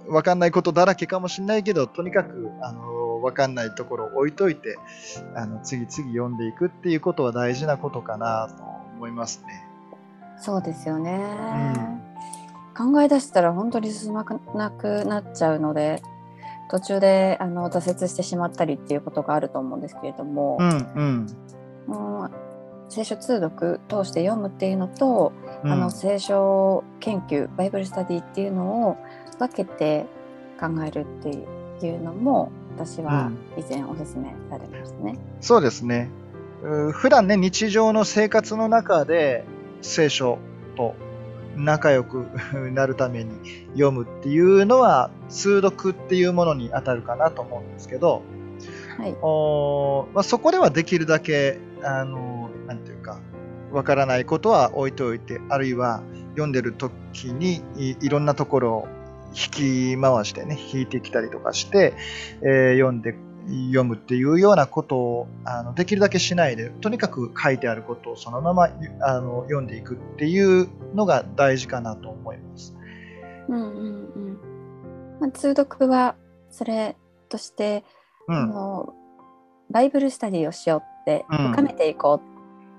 [0.08, 4.78] わかんないことだらけかもしれないけど、とにかく、あの、わかんないところを置いといて、
[5.34, 8.62] あの、次々読んでいくっていうことは大事なことかなと
[8.96, 9.66] 思いますね。
[10.38, 11.96] そうですよね。
[12.76, 16.02] 考え出したら本当に進まなくなっちゃうので
[16.70, 21.26] 途中であの挫折してしまったりっていうことがあると思うんですけれどもう、ん、うん。
[21.86, 22.30] もう
[22.88, 25.32] 聖書通読通して読むっていうのと、
[25.64, 28.96] うんあの聖書研究バイブルスタディっていうのを
[29.38, 30.06] 分けて
[30.60, 35.18] 考えるっていうのも私は以前お勧めされましたね。
[35.40, 36.10] そうですね。
[36.62, 39.44] う普段ね、日常の生活の中で
[39.82, 40.38] 聖書
[40.76, 40.94] と
[41.56, 42.26] 仲良く
[42.72, 43.32] なるために
[43.72, 48.22] 読むっていうのは通読っていうものに当たるかなと思うんですけど、
[48.98, 53.18] はい、おーまあ、そこではできるだけ、あの、なんていうか、
[53.72, 58.88] わからないことは置いておいて、あるいは読んでる時にいいろんなところを
[59.36, 61.94] 引き回してね、引いてきたりとかして、
[62.42, 63.14] えー読んで、
[63.68, 68.68] 読むっていうようなことをあのできるだけしないで、とにかく書いてあることをそのまま
[69.02, 72.74] あの読んでいくっていうのが大事かなと思います。
[73.48, 74.38] うんうんうん
[75.20, 76.16] まあ、通読は
[76.50, 76.96] それ
[77.28, 77.84] として、
[78.28, 78.36] うん。
[78.36, 78.94] あの
[79.70, 82.20] バイブルスタディをしようってうん深めていこ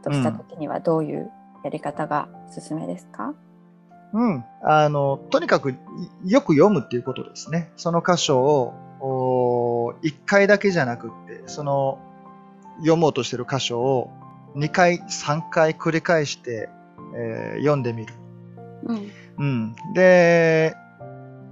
[0.02, 1.30] うとした時にはどういう
[1.64, 3.36] やり方がおすすめですか、うん。
[4.64, 5.76] あの、とにかく
[6.26, 7.72] よく読むっていうことですね。
[7.76, 12.00] その箇所を、一回だけじゃなくって、その、
[12.80, 14.12] 読もうとしてる箇所を
[14.56, 16.70] 2回、3回繰り返して、
[17.16, 18.14] えー、読んでみる。
[18.86, 19.12] うん。
[19.38, 19.76] うん。
[19.94, 20.76] で、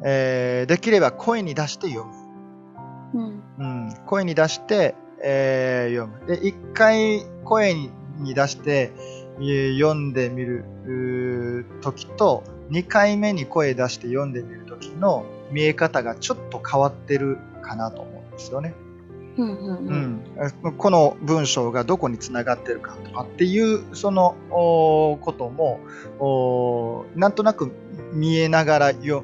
[0.03, 2.13] えー、できれば声に出して読む。
[3.13, 3.43] うん。
[3.57, 6.27] うん、声に出して、えー、読む。
[6.27, 8.91] で、1回声に出して、
[9.39, 18.73] 読んでみる時と、2回目に声出して読んでみる時の見え方がちょっと変わってるかなと思うんですよね。
[20.77, 27.71] この文章がどこにつながってるかとかっていうそのこともなんとなく
[28.13, 29.23] 見えながらよ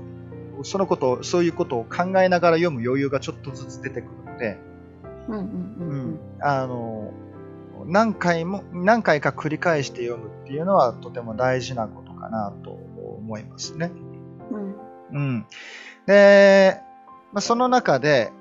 [0.64, 4.57] そのことそういうことを考えながら読む余裕がちょっとずつ出てくるので、
[6.41, 7.14] あの
[7.88, 13.92] 何回も、何回か繰り返して読むっていうのはとても大事なことかなと思いますね。
[14.52, 14.76] うん。
[15.14, 15.46] うん。
[16.06, 16.80] で、
[17.34, 18.32] まあ、その中で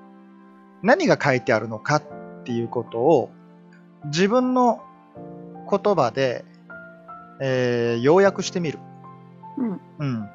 [0.82, 2.02] 何が書いてあるのかっ
[2.44, 3.30] ていうことを
[4.06, 4.80] 自分の
[5.70, 6.44] 言葉で、
[7.40, 8.78] えー、要約してみる。
[9.58, 9.80] うん。
[9.98, 10.30] うん。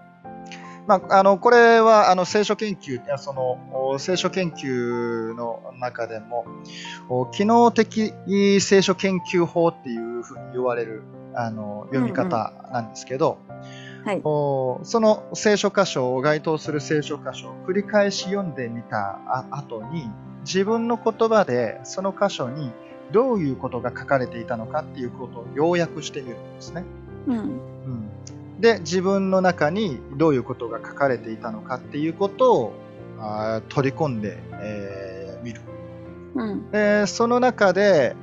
[0.87, 6.45] まあ、あの、これは、あの、聖書研究、その、聖書研究の中でも、
[7.31, 8.13] 機能的
[8.59, 13.39] 聖書研究法っていうふうに言われる、あの、読み方なんですけど、
[14.05, 19.19] はい、その聖書箇所を該当する聖書箇所を繰り返し読んでみた
[19.49, 20.07] 後に、
[20.41, 22.71] 自分の言葉でその箇所に
[23.11, 26.83] どういうことが書かれていたのかっていうことを要約してみるんですね。
[27.25, 28.14] うん、うん
[28.59, 32.73] で、自分の中にどういうことが書かれていたのかっていうことを
[33.19, 35.61] あ取り込んでみ、えー、る。
[36.35, 38.15] うん、でその中で、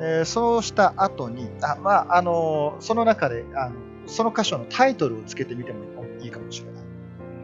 [0.00, 5.84] えー、そうした後に、あまあ、あのその中であの、その箇所のタイトルをつけてみても
[6.20, 6.84] いいかもしれない。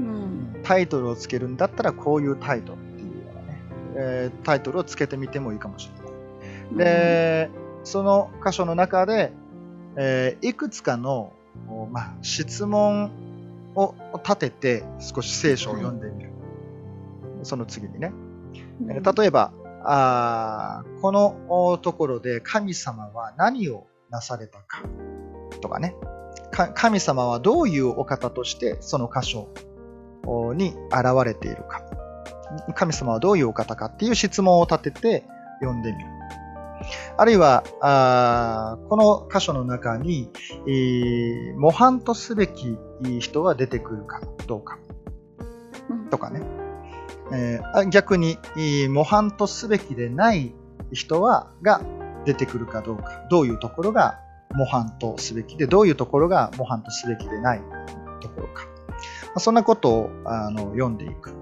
[0.00, 3.62] うん、タイトルをつけるんだったらこういうタイトルっていうようなね、
[3.96, 6.78] えー、タイトルをつけてみてもいいかもしれない。
[6.78, 9.32] で、うん、その箇所の中で、
[9.96, 11.32] えー、いくつかの
[11.90, 13.10] まあ、質問
[13.74, 13.94] を
[14.24, 16.30] 立てて少し聖書を読んでみる。
[17.42, 18.12] その次にね。
[18.80, 19.52] 例えば、
[19.84, 24.82] あこのところで神様は何をなされたか
[25.60, 25.94] とかね。
[26.74, 29.48] 神様はどういうお方としてその箇所
[30.54, 31.82] に現れているか。
[32.74, 35.24] 神様はどういうお方かっていう質問を立てて
[35.60, 36.04] 読んでみる。
[37.16, 40.30] あるいは、あこの箇所の中に、
[40.66, 42.76] えー、模範とすべき
[43.20, 44.78] 人は出てくるかどうか。
[46.10, 46.42] とかね。
[47.32, 48.38] えー、逆に、
[48.90, 50.54] 模範とすべきでない
[50.92, 51.80] 人は、が
[52.24, 53.26] 出てくるかどうか。
[53.30, 54.18] どういうところが
[54.54, 57.60] 模範とすべきで、どういうところが模範とすべきでない
[58.20, 58.64] ところか。
[58.64, 61.41] まあ、そんなことをあの読んでいく。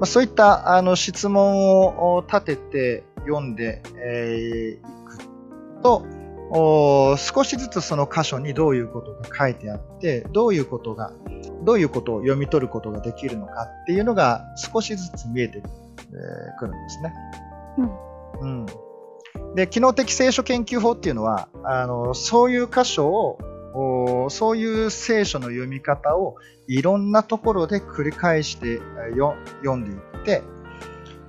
[0.00, 1.86] まあ、そういったあの質問
[2.16, 5.18] を立てて読んでい、えー、く
[5.82, 6.06] と、
[7.18, 11.12] 少しずつその箇所にどういうことが書いてあって、どういうことが、
[11.64, 17.14] どういうことを読み取ることができるのかっていうのが少しずつ見えてくるんですね。
[18.40, 18.62] うん。
[18.62, 18.66] うん。
[19.54, 23.38] で、機能的聖書研究法っていうのは、あの、そういう箇所を、
[23.72, 28.80] そういう聖書の読み方をいろんなところで繰り返して
[29.12, 29.36] 読
[29.76, 30.42] んでいって、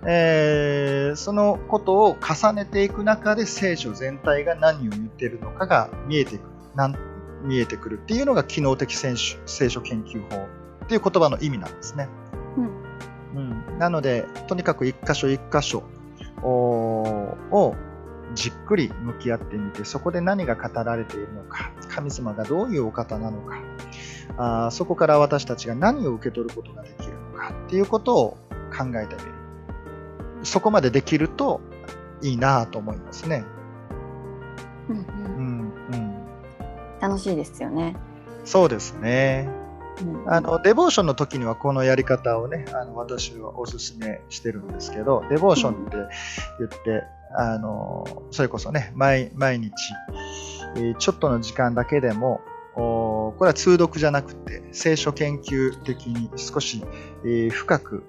[0.08, 6.52] えー、そのことを重ねていく中で聖書全体が何を言っているのかが見えてくる。
[6.76, 6.96] なん
[7.44, 10.48] 見えてくるっていうのが機能的聖書聖書研究法
[10.86, 12.08] っていう言葉の意味なんですね。
[13.36, 15.84] うん、うん、なので、とにかく一箇所一箇所
[16.44, 17.76] を
[18.36, 23.56] じっくり向き合ってみて、そこで何が語られているのか、神様がどういうお方なのか、
[24.38, 28.38] あそこから私たちが何を受け取ることができるのかっていうことを
[28.76, 29.32] 考えてみる。
[30.44, 31.62] そこまでできると
[32.22, 33.44] いいなと思いますね。
[34.90, 36.16] うん、うん、うん、
[37.00, 37.96] 楽しいですよね。
[38.46, 39.50] そうですね。
[40.26, 45.98] あのデボーションの時にはこのやり方をね、あの私はおすすめしてるんですけど、デボーションって
[46.60, 47.04] 言って、
[47.38, 49.72] あのそれこそね毎、毎日、
[51.00, 52.42] ちょっとの時間だけでも、
[52.74, 56.84] これは通読じゃなくて、聖書研究的に少し、
[57.52, 58.04] 深く、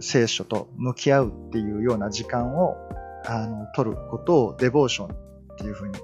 [0.00, 2.76] 聖書と向き合うっていうような時間を
[3.24, 5.94] あの取ることをデボーションっていうふうに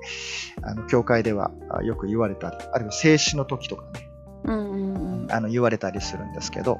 [0.62, 1.50] あの教会では
[1.82, 4.10] よく言われたり、あるいは静止の時とかね、
[4.44, 6.78] うんうんうん、あの言われたりするんですけど、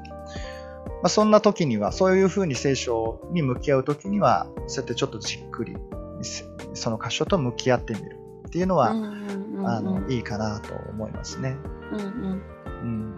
[0.85, 5.75] まあ、そんな時には、そういうふうに聖書に向き合う時には、そうやってちょっとじっくり
[6.23, 8.17] その箇所と向き合ってみる。
[8.47, 11.55] っていうのは、うんうんうんあのいいかなと思いますね。
[11.93, 13.15] うんうんうん、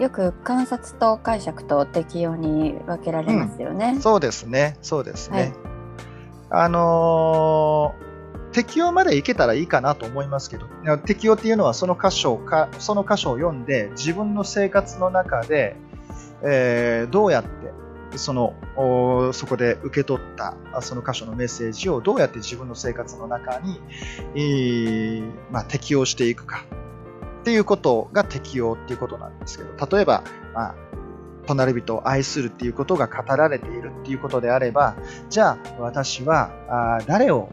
[0.00, 3.96] よく観察と解釈と適用に分けられますよね。
[4.00, 5.38] そうですね、そうですね。
[5.38, 5.52] はい
[6.50, 8.04] あのー
[8.52, 10.66] 適用までいけたらいいかなと思いますけど、
[10.98, 15.74] 適用っていうのはその箇所か、その箇所を読んで、自分の生活の中で、
[16.44, 17.73] えーどうやって、
[18.18, 23.80] その、おそこで受け取った、あその箇所のメッセージをどうやって自分の生活の中に、
[24.34, 26.64] えーまあ、適用していくか。
[27.40, 30.74] っていうことが適用っていうことなんですけど、例えば、まあ、
[31.46, 34.96] 隣人を愛するっていうことが語られているっていうことであれば、
[35.28, 37.50] じゃあ私は誰を、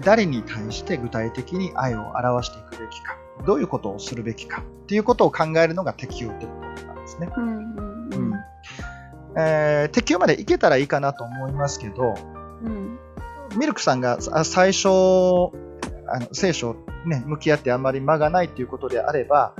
[0.00, 4.62] 誰に対して具体的に愛を表していくべきか、どういうことをするべきか。
[4.62, 7.28] っていうことを考えるのが適用ってことなんですね。
[7.36, 7.46] うん。
[7.46, 7.50] う
[8.16, 8.32] ん
[9.36, 12.14] えー適用までいけたらいいかなと思いますけど、
[12.62, 12.98] うん。
[13.56, 16.74] ミルクさんがあ最初、あの聖書、
[17.06, 19.54] ね、向き合ってあんまり間がないということであれば、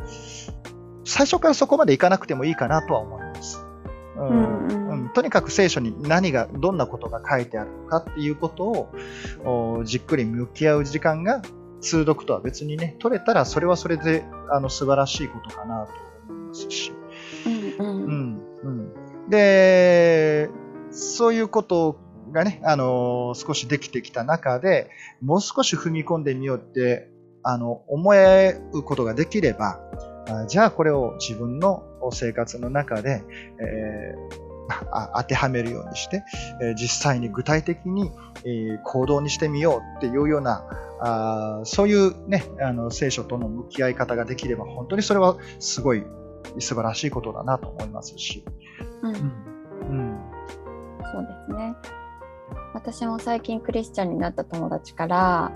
[1.04, 3.64] 最初からそこまでいかなくてもいいかなとは思います。
[4.16, 4.66] うん。
[4.66, 4.82] うん
[5.14, 8.64] とにかく聖書に何が、どんなことが書いてあるのかっていうこと
[9.44, 11.42] をおじっくり向き合う時間が
[11.80, 15.92] 通読とは別にね、取れたらそれはそれであの素晴らしいことかなと
[16.32, 16.92] 思いますし。
[17.78, 17.86] うん。
[17.86, 18.40] うん、
[19.32, 20.50] で、
[20.90, 21.98] そういうこと
[22.32, 24.90] がね、あの少しできてきた中で、
[25.22, 27.08] もう少し踏み込んでみようって、
[27.42, 29.80] あの、思えることができれば、
[30.48, 33.22] じゃあこれを自分の生活の中で、
[33.58, 34.52] えー
[35.14, 36.22] 当てはめるようにして、
[36.62, 38.10] え実際に具体的に、
[38.44, 40.64] え行動にしてみようっていうような、
[41.00, 46.04] あそういうね、あの聖書との向き合い方ができれば、本当にそれはすごい
[46.60, 48.44] 素晴らしいことだなと思いますし。
[49.02, 50.18] うんうん。
[51.12, 51.74] そうですね。
[52.74, 55.52] 私も最近クリスチャンになった友達から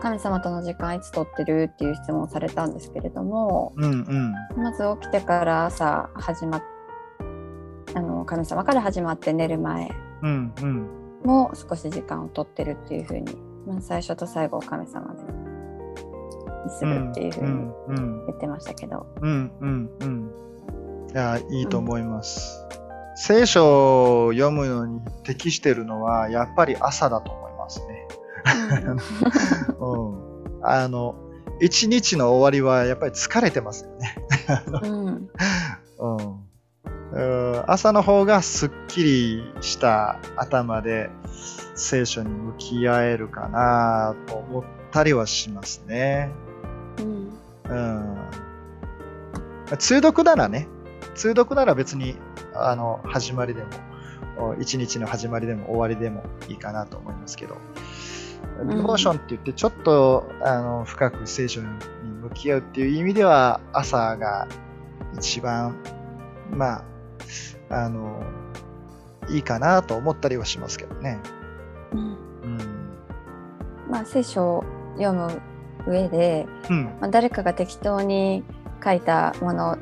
[0.00, 4.32] 神様との時間いつ取ってるっていう質問をされたんですけれどもうんうん。
[4.62, 6.62] まず起きてから朝始まっ
[7.94, 9.90] あの神様から始まって寝る前。
[11.24, 13.36] も少し時間を取ってるっていうふうに、
[13.66, 15.22] まあ、最初と最後を神様で
[16.64, 17.50] にするっていうふうに
[18.26, 20.30] 言ってましたけど、うんうんうん。
[21.12, 22.61] いや、いいと思います。
[23.14, 28.08] 聖書を読むのに適してるのは、やっぱり朝だと思いますね。
[29.78, 29.98] う
[30.58, 30.64] ん。
[30.64, 31.14] あの、
[31.60, 34.16] 一日の終わりはやっぱり疲れてますよね。
[34.82, 35.28] うん
[35.98, 36.42] うん。
[37.12, 41.10] うん朝の方がすっきりした頭で
[41.74, 46.30] 聖書に向き合えるかなと思ったりはしますね。
[46.98, 47.32] うん
[47.68, 48.16] うん。
[49.78, 50.68] 通読ならね、
[51.14, 52.16] 通読なら別に、
[52.54, 53.68] あの、始まりでも、
[54.38, 57.56] お一日の始まりでも終わりでもいいかなと思いますけど、
[58.64, 61.66] んデボーションって言ってちょっと、あの、深く聖書に
[62.22, 64.48] 向き合うっていう意味では、朝が
[65.14, 65.76] 一番、
[66.50, 66.82] ま
[67.70, 68.22] あ、あの、
[69.28, 71.20] いいかなと思ったりはしますけどね。
[71.92, 72.00] うん
[72.42, 72.58] うん。
[73.90, 74.64] まあ、聖書を
[74.96, 75.40] 読む
[75.86, 76.84] 上で、うん。
[77.00, 78.44] まあ、誰かが適当に
[78.82, 79.78] 書いたもの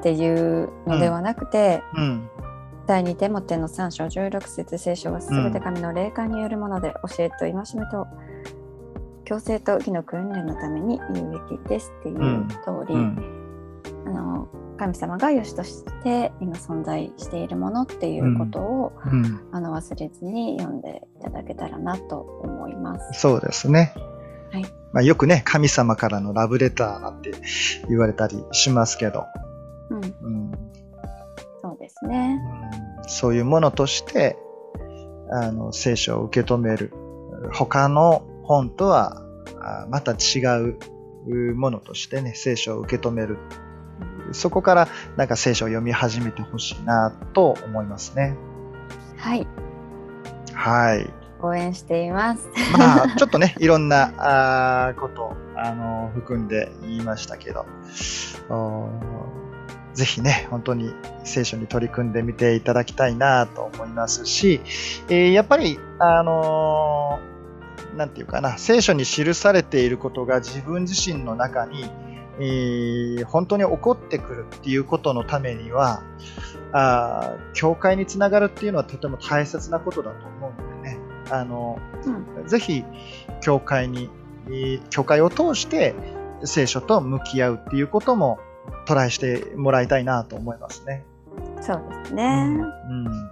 [0.00, 2.28] っていうのではなくて、うん。
[2.86, 8.08] 第2テモテの3章16節聖書は全て神の霊感によるもので、教えと戒めと
[9.24, 13.36] 強制と義の訓練のために言うべきですっていう通り、うん。
[14.06, 14.48] あの
[14.78, 19.40] 神様が良しとして今存在しているものっていうことを、うん。
[19.52, 23.20] あの忘れずに読んでいただけたらなと思います。
[23.20, 23.92] そうですね。
[24.50, 27.32] はいまあ、よくね、神様からのラブレターなんて
[27.88, 29.26] 言われたりしますけど、
[29.90, 30.52] うん、うん
[31.62, 32.40] そうですね。
[32.74, 34.38] うんそういうものとして、
[35.32, 36.92] あの、聖書を受け止める。
[37.52, 39.22] 他の本とは
[39.60, 40.40] あまた違
[41.26, 43.38] うものとしてね、聖書を受け止める。
[44.32, 48.36] そこからなんか聖書を読み始めてほしいなと思いますね。
[49.16, 49.46] はい、
[50.54, 51.10] はい。
[51.42, 52.48] 応援しています。
[52.78, 57.66] まあ、 ちょっとね、いろんなあーこと、あの含んで言いましたけど、
[59.94, 60.92] ぜひね、本当に
[61.24, 64.60] 聖書に取り組んでみていただきたいなと思いますし、
[65.08, 67.30] えーやっぱり、あのー
[67.96, 71.84] なんていうかな、聖書に記されていることが自分自身の中に、
[72.38, 76.02] えー本当に起こってくるっていうことのためには、
[76.72, 80.98] あー教会につながるっていうのはとても大切なことだと思うのでね、
[81.30, 81.78] あの
[82.38, 82.46] うん。
[82.46, 82.84] ぜひ
[83.40, 84.08] 教会に、
[84.46, 85.94] えー教会を通して
[86.44, 88.38] 聖書と向き合うっていうことも
[88.86, 91.04] トライしてもらいたいなと思いますね。
[91.60, 92.24] そうですね。
[92.24, 93.30] うん、うん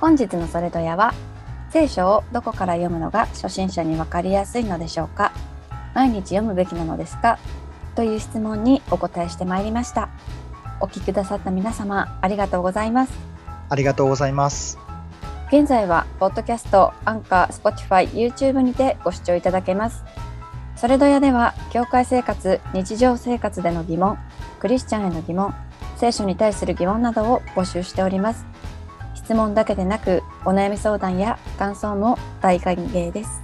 [0.00, 1.12] 本日のそれとやは
[1.70, 5.32] 聖書をどこから読むのが初心者にわかりやすいのでしょうか？
[5.94, 7.38] 毎日読むべきなのですか？
[7.94, 10.08] という質問にお答えしてまいりました
[10.80, 13.27] お聞きくださった皆様ありがとうございます
[13.68, 14.78] ありがとうございます。
[15.48, 20.04] 現在はポッドキャスト、 Anchor、Spotify、YouTube にてご視聴いただけます。
[20.76, 24.18] それどやでは、教会生活、日常生活での疑問、
[24.60, 25.54] クリスチャンへの疑問、
[25.96, 28.46] 聖書に対する疑問などを募集しております。
[29.14, 33.42] 質問だけでなく、お悩み相談や感想も大歓迎です。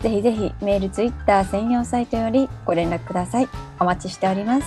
[0.00, 3.48] ぜひぜひメール、ツイッター専用サイトよりご連絡ください。
[3.78, 4.66] お待ちしております。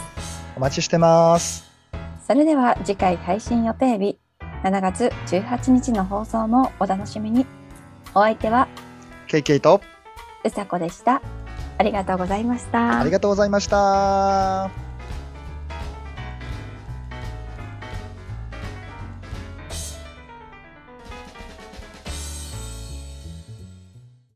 [0.55, 1.69] お待ちしてます。
[2.25, 4.17] それでは次回配信予定日、
[4.63, 7.45] 7月18日の放送もお楽しみに。
[8.15, 8.67] お相手は
[9.27, 9.81] ケイケイと
[10.45, 11.21] うさこでした。
[11.77, 12.99] ありがとうございました。
[12.99, 14.92] ありがとうございました。